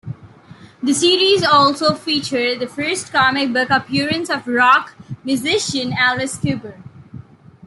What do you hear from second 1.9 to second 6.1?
featured the first comic book appearance of rock musician